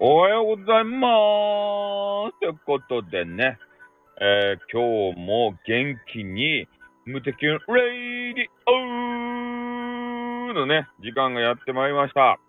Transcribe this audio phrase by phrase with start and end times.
[0.00, 2.40] おはようございまーす。
[2.40, 3.58] ということでね、
[4.20, 6.66] えー、今日も元気に
[7.06, 12.40] 無敵レイディオーのね、時間がやってまいりました。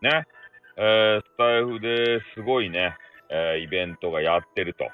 [0.00, 0.26] ね、
[0.76, 2.94] えー、スタエフですごいね、
[3.30, 4.84] えー、イベントがやってると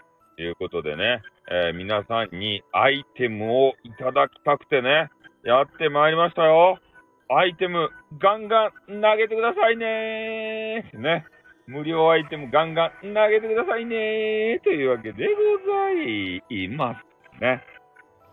[0.40, 1.20] いうことでね、
[1.50, 5.11] えー、皆さんにアイテムをいただきたくてね、
[5.45, 6.79] やってまいりましたよ。
[7.29, 11.27] アイテム、ガンガン投げてくださいねね。
[11.68, 17.62] 無料アイテムガンガン投げてくださいねというわけでございますね。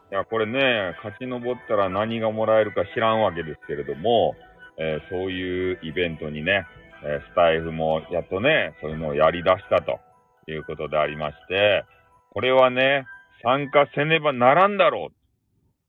[0.10, 4.36] いや、これね、勝ち登ったら何がもらえるか知らんわけですけれども、
[4.78, 6.66] えー、そういうイベントにね、
[7.04, 10.00] え、スタイフもやっとね、そういうのをやり出したと
[10.48, 11.84] いうことでありまして、
[12.32, 13.06] これはね、
[13.44, 15.12] 参加せねばならんだろ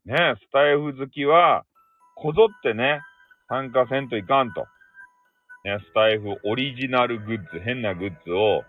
[0.05, 0.11] う。
[0.11, 1.65] ね、スタイフ好きは、
[2.17, 3.01] こぞってね、
[3.49, 4.67] 参加せんといかんと。
[5.67, 8.63] ね、スタイフオリジナルグッズ、変なグッズを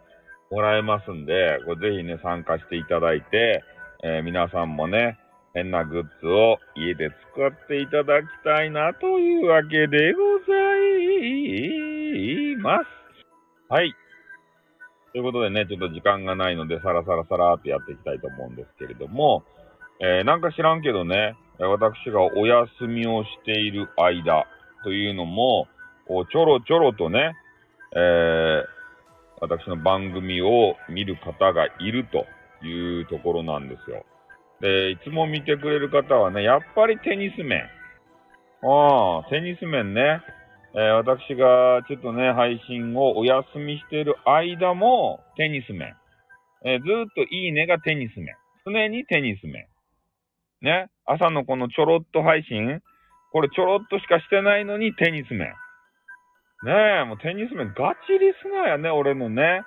[0.50, 3.64] もらえますんで、これぜひね、参加していただいて、
[4.04, 5.20] えー、皆さんもね、
[5.54, 10.56] 変なグッズを家で使っていただきたいなというわけでござ
[12.50, 12.86] います。
[13.70, 13.94] はい。
[15.12, 19.44] ということでね、ちょっと時間がないので、さらさらさらってやっていきたいと思うんですけれども、
[20.02, 24.48] えー、なんか知らんけどね、私がお休みをしている間
[24.84, 25.68] というのも、
[26.08, 27.36] こうちょろちょろとね、
[27.96, 28.64] えー、
[29.42, 32.26] 私の番組を見る方がいると
[32.66, 34.06] いうところなんですよ。
[34.62, 37.64] で、いつも見てくれる方はね、やっぱりテニス面。
[38.64, 40.22] ああ、テニス面ね。
[40.74, 45.96] えー、私がちょっとね、配信をお休みしている間もテニス面。
[46.66, 48.36] えー、ずっといいねがテニス面。
[48.66, 49.68] 常にテニス面。
[50.62, 50.90] ね。
[51.06, 52.82] 朝のこのちょろっと配信、
[53.32, 55.54] これちょろっとしかしてないのにテニス面。
[56.64, 56.72] ね
[57.04, 59.62] え、もうテニス面ガチリスナーやね、俺のね。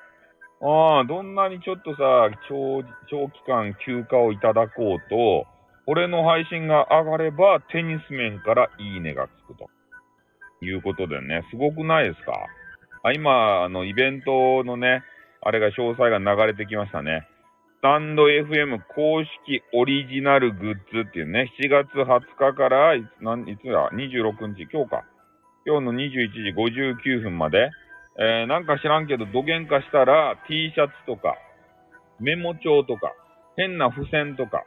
[0.62, 5.46] ああ、どんなにちょっとさ、長、長期間休暇をいただこうと、
[5.86, 9.70] 俺の配信が上がれば、テニス面からいいねがつくと。
[10.62, 12.32] いうことでね、すごくないですか？
[13.02, 15.02] あ今、あの、イベントのね、
[15.40, 17.26] あれが詳細が流れてきましたね。
[17.78, 25.04] スタンド FM 公式オリジナルグッズっていうね、7月20日から、いつ、なんいつだ ?26 日、今日か。
[25.70, 27.70] 今日の21時59分まで、
[28.18, 31.36] えー、なんか知らんけど、土幻化したら T シャツとか、
[32.18, 33.14] メモ帳とか、
[33.56, 34.64] 変な付箋とか、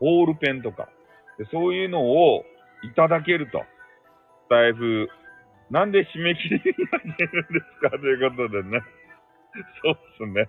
[0.00, 0.88] ボールペンとか、
[1.36, 2.42] でそういうのを
[2.82, 3.58] いただけると。
[4.46, 5.08] スタイフ、
[5.70, 7.90] なんで締め切りになってるんですか？
[8.00, 8.80] ということでね。
[9.82, 10.48] そうっすね。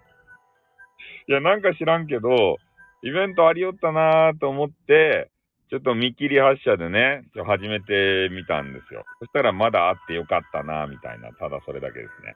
[1.27, 2.55] いや、なんか知らんけど、
[3.01, 5.29] イベントありよったなーと思って、
[5.69, 9.03] ちょっと見切り発車でね、ちょ始めてみたんですよ。
[9.19, 12.35] そしたらまだあってよかったな、みたいな、ただそれだけですね。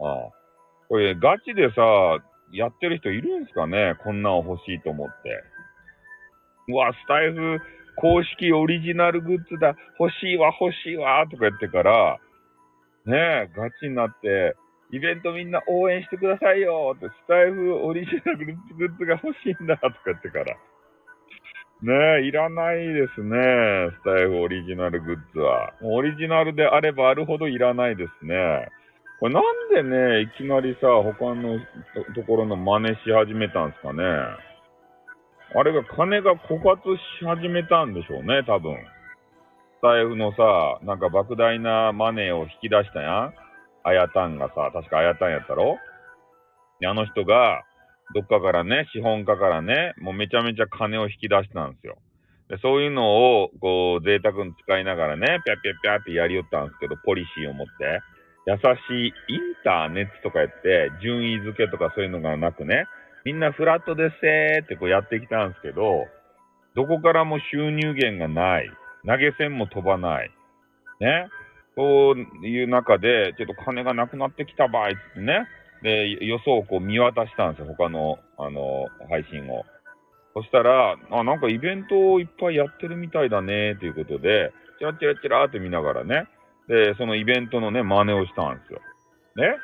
[0.00, 0.32] ああ。
[0.88, 2.18] これ、ガチでさ、
[2.52, 3.96] やってる人いるんすかね？
[4.04, 5.42] こんなん欲しいと思って。
[6.68, 7.60] うわ、スタイフ
[7.96, 12.18] 公式オリジナルグッズだ、欲しいわ、欲しいわ、とか言ってから、
[13.04, 14.56] ねえ、ガチになって、
[14.90, 20.56] イベントみんな応援してくださいよって、スタイフオリジナルグッズが欲しいんだとか言ってから。
[21.82, 21.92] ね
[22.22, 23.36] え、いらないですね。
[24.00, 25.74] スタイフオリジナルグッズは。
[25.82, 28.68] オリジナルであればあるほどいらないですね。
[29.20, 31.58] これなんでね、いきなりさ、他の
[32.14, 34.02] ところの真似し始めたんですかね。
[35.54, 36.80] あれが金が枯渇
[37.20, 38.74] し始めたんでしょうね、多分。
[38.74, 38.78] ス
[39.82, 43.34] タイフのさ、なんか莫大なマネーを引き出したやん。
[43.84, 45.78] あやたんがさ、確かあやたんやったろ？
[46.84, 47.64] あの人が、
[48.14, 51.96] どっかからね、資本家からね、もうめちゃめちゃ金を引き出したんですよ。
[52.48, 58.00] でそういうのを、こう、贅沢に使いながらね、ぴゃぴゃぴゃってやりよったんですけど、ポリシーを持って。
[58.46, 62.86] 優しいインターネットとかやって、順位付けとかそういうのがなくね、
[63.24, 66.06] みんなフラットでせーってこうやってきたんですけど、
[66.76, 68.70] どこからも収入源がない。
[69.04, 70.30] 投げ銭も飛ばない。
[71.00, 71.28] ね。
[71.74, 75.46] そういう中で、ちょっと金がなくなってきた場合ってね、
[75.86, 79.64] で、予想をこう見渡したんですよ、他の、あの、配信を。
[80.34, 86.26] そしたら、あ、なんかイベントをいっぱいやってるみたいだね、ということで、チラチラチラって見ながらね、
[86.66, 88.80] で、そのイベントのね、真似をしたんですよ。
[89.36, 89.54] ね？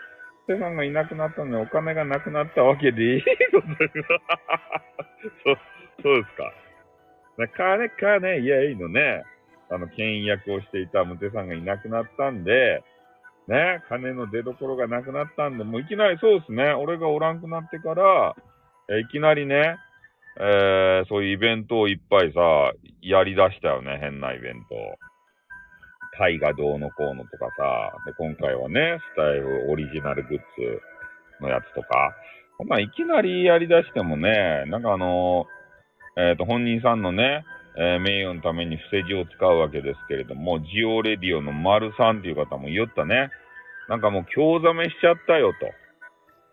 [0.45, 3.23] ステファンがいなくなったのにお金がなくなったわけでいい？
[3.23, 3.27] こ
[3.67, 3.67] と
[5.45, 5.59] そう、
[6.03, 6.53] そうですか。
[7.57, 9.25] 金金イェイのね、
[9.71, 12.85] あの、牽引役をしていたムテさんがいなくなったんで、
[13.49, 18.35] ね、金の出所がなくなったんで、もういきなりそうですね、俺がおらんくなってから、
[18.89, 19.77] えいきなりね、
[20.41, 22.73] えー、そういうイベントをいっぱいさ、
[23.03, 24.77] やり出したよね、変なイベント。
[26.19, 30.43] タイがどうのこうのとかさ、で、今回はね、スタイルオリジナルグッズ、
[31.43, 32.15] のやつとか、
[32.57, 35.47] こんなんいきなりやり出してもね、なんかあの、
[36.17, 37.45] えっ、ー、と、本人さんのね、
[37.77, 43.31] えー、名誉のために伏せ字を使うわけですけれども、ジオレディオの丸さんっていう方も言ったね。
[43.89, 45.67] なんかもう興ざめしちゃったよと。
[45.67, 45.71] い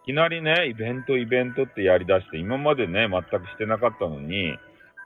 [0.06, 4.58] きなりね、イベントイベントってやり出して、今までね、全くしてなかったのに、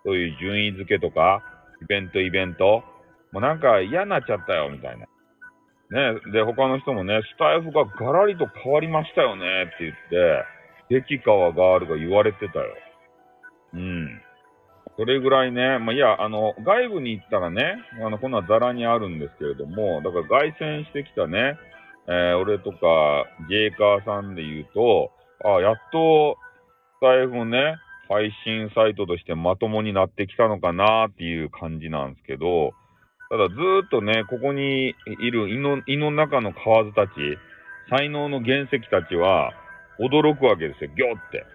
[0.06, 1.44] そういう順位付けとか、
[1.82, 2.84] イベントイベント、
[3.32, 5.08] もうなんか嫌になっちゃったよ、みたいな。
[5.90, 10.46] ね、で、他の人もね、スタイフがガラリと変わりましたよねって言って、
[10.90, 12.66] 激川ガールが言われてたよ。
[13.74, 14.22] うん。
[14.98, 21.58] それぐらいね、まあ、いや、あの、外部に行ったらね、あの、こんなザラにあるんですけれども、だから凱旋してきたね、
[22.08, 22.78] えー、俺とか、
[23.50, 25.12] ジェイカーさんで言うと、
[25.46, 26.38] あやっと、
[26.98, 32.74] スタイフもね、配信サイトとしてまともになってきたのかなっていう感じなんですけど、
[33.30, 37.12] ただずーっとね、ここにいる胃の胃の中の蛙たち、
[37.90, 39.54] 才能の原石たちは
[40.00, 41.46] 驚くわけですよ、ギョって。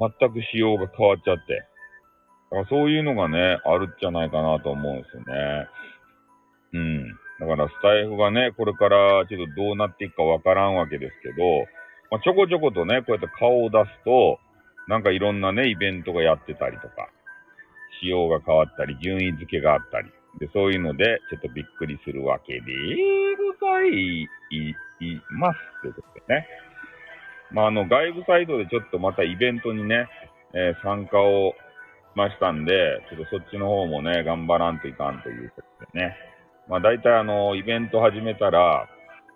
[0.00, 1.62] 全く仕様が変わっちゃって。
[2.68, 5.68] そういうのがね、あるんじゃないかなと思うんですよね。
[6.72, 7.08] うん。
[7.40, 11.36] だからスタイフがね、これからちょっとどうなっていくかわからんわけですけど、
[12.10, 14.40] まあ、ちょこちょことね、こうやって顔を出すと、
[14.88, 17.08] なんかいろんなね、イベントがやってたりとか、
[18.02, 20.10] 仕様が変わったり、順位付けがあったり、
[20.40, 22.60] で、そういうので、ちょっとびっくりするわけで
[23.60, 24.28] ござい
[25.38, 25.58] ます。
[25.82, 26.46] ということでね。
[27.52, 30.08] まあ、あの、外部サイトでちょっとまたイベントにね、
[30.54, 31.54] えー、参加を
[32.20, 36.16] ましたんで、ちょっとそっちの方もね、頑張らんといかんということでね。
[36.68, 38.88] まあ、大体あの、イベント始めたら、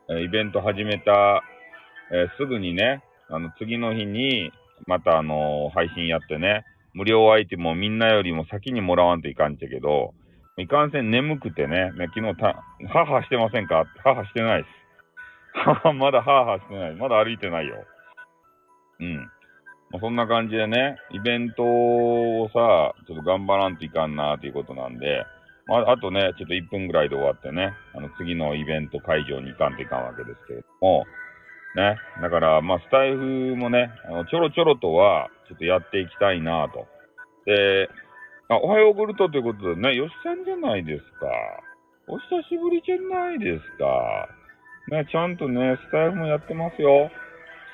[0.08, 1.42] イベント始めた、
[2.12, 4.52] えー、すぐにね、あの、次の日に、
[4.86, 10.12] またあの配信やってね、無料アイテムをみんなよりも先にもらわんといかんちゃけど、
[10.58, 13.84] いかんせん眠くてね、ね昨日た、母してませんか？
[14.04, 14.70] 母してないです。
[15.54, 16.94] 母まだ母してない。
[16.96, 17.76] まだ歩いてないよ。
[19.00, 19.30] うん。
[19.94, 25.24] まあ、そんな感じでね、イベントをさ、ちょっと頑張らんといかんなということなんで、
[25.68, 31.04] まあ、あとね、ちょっと1分ぐらいで終わってね、あの次のイベント会場に行かんといかんわけですけれども、
[31.76, 36.88] ね、だから、まあ、スタイフもね、あのちょろちょろとは、ちょっとやっていきたいなと。
[37.46, 37.88] で、
[38.48, 41.30] あ、おはようグルトということでね、よしさんじゃないですか。
[42.08, 44.28] お久しぶりじゃないですか。
[44.88, 47.12] ね、ちゃんとね、スタイフもやってますよ。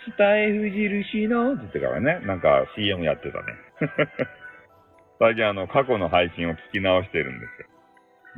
[0.06, 3.44] スタイフ印のって言ってからね、なんか CM やってたね。
[5.18, 7.68] 最近あの、過去の配信を聞き直してるんですよ。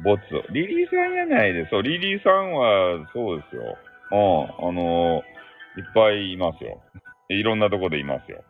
[0.04, 0.42] ボツを。
[0.50, 1.66] リリーさんやないで。
[1.68, 3.78] そう、リリーさんは、そうですよ。
[4.10, 6.82] うん、あのー、いっぱいいますよ。
[7.28, 8.44] いろんなとこでいますよ。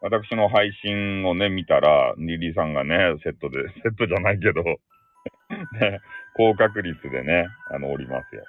[0.00, 4.62] 私の配信をね、見たら、リリーさんがね、セットで、 セットじゃないけど
[5.80, 6.00] ね、
[6.36, 8.44] 高確率でね、あの、おりますよ。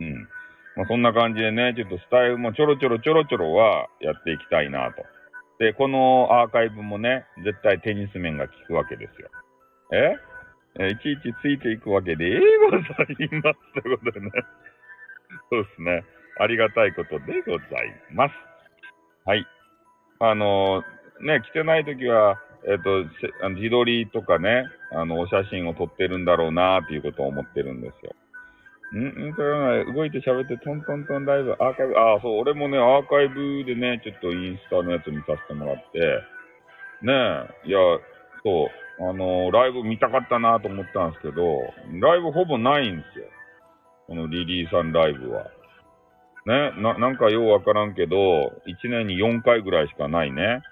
[0.00, 0.28] うん。
[0.76, 5.04] まあ、そんな感じでね、ちょっとスタイルもちょろちょろちょろちょろはやっていきたいなと。
[5.58, 9.30] で、このアーカイブもね、絶対テニス面が効くわけですよ。
[9.92, 10.16] え？
[10.76, 12.40] えいちいちついていくわけで
[12.70, 13.82] ございます。
[13.82, 14.30] ということでね。
[15.50, 16.04] そうですね。
[16.40, 18.34] ありがたいことでございます。
[19.24, 19.46] はい。
[20.18, 28.14] あのー、ね、来てないときは、えっ、ー、と、自撮りとかね、あの、お写真を撮ってるんだろうなっていうことを思ってるんですよ。
[28.92, 35.98] んんそれ動いて喋ってトントントンライブ、アーカイブ、ああ、そう、俺もね、アーカイブでね、ちょっとインスタのやつ見させてもらって、
[37.02, 37.12] ね
[37.64, 37.78] え、いや、
[38.42, 41.42] そう、あのー、ライブ見たかったなと思ったんですけど、
[42.00, 43.26] ライブほぼないんですよ。
[44.06, 45.50] このリリーさんライブは。
[46.46, 48.16] ね、な、なんかようわからんけど、
[48.66, 50.62] 1年に4回ぐらいしかないね。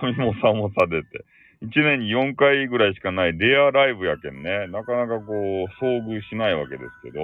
[0.00, 1.24] 神もさもさ出て。
[1.62, 4.68] 1年に4回ぐらいしかないレアライブやけんね。
[4.68, 7.18] なかなかこう、遭遇しないわけですけど、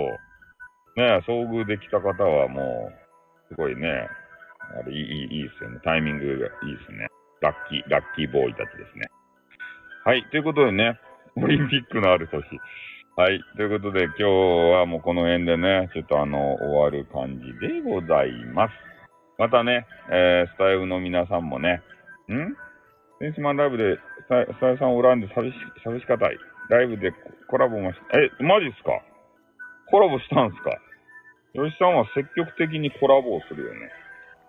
[0.97, 4.09] ね、遭遇できた方はもう、すごいね、
[4.79, 5.81] あれいい、いいですよね。
[5.85, 7.09] タイミングがいいですね。
[7.41, 9.09] ラッキー、ラッキーボーイたちですね。
[10.05, 10.99] はい、ということでね、
[11.37, 12.43] オリンピックのある年。
[13.17, 13.41] はい。
[13.57, 18.75] ということで、今日はもうこの辺でね、ちょっとあの、終わる感じでございます。
[19.39, 21.83] またね、えー、スタイフの皆さんもね、
[22.29, 22.57] ん？
[23.21, 26.39] センスマンライブで、スタイフさんおらんで寂し、寂しかたい。
[26.71, 27.13] ライブで
[27.49, 29.01] コラボもし、え、マジっすか？
[29.91, 30.79] コラボしたんすか？
[31.55, 33.91] 吉さんは積極的にコラボをするよね。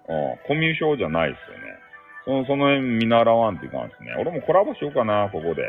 [0.07, 1.79] うん、コミュ障じゃないっすよね。
[2.25, 4.13] その、その辺見習わんといかんすね。
[4.19, 5.63] 俺もコラボしようかな、ここで。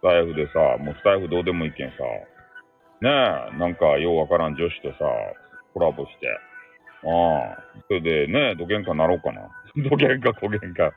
[0.00, 1.96] スタイフでさ、もうスタイフどうでもいいけんさ、
[3.00, 3.10] ね
[3.54, 5.04] え、なんかようわからん女子とさ、
[5.74, 6.28] コラボして、
[7.04, 9.48] ああ、それでねえ、どげんかなろうかな。
[9.90, 10.92] どげんかこげんか。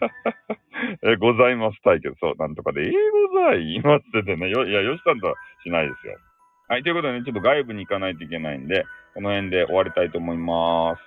[1.04, 2.92] え、ございます対決、そう、なんとかで、えー、
[3.32, 6.18] ございますってね、よ、いや、よしさんとはしないですよ。
[6.66, 11.00] はい、ということでね、ちょっと外部に行かないといけないんで、この辺で終わりたいと思いまーす。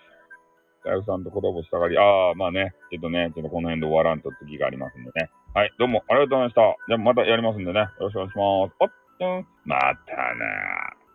[0.86, 5.32] 外部さんとコラボしたがり、あー、まあね、ちょっとね、ちょっとこの辺で終わらんと次がありますんでね。
[5.56, 6.62] はい、どうもありがとうございました。
[6.88, 8.76] じゃあまたやりますんでね、よろしくお願いします。
[8.80, 11.07] おっと、またな